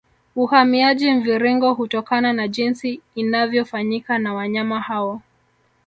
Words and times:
Uhamiaji 0.35 1.11
Mviringo 1.13 1.73
hutokana 1.73 2.33
na 2.33 2.47
jinsi 2.47 3.01
inavyofanyika 3.15 4.19
na 4.19 4.33
wanyama 4.33 4.81
hao 4.81 5.21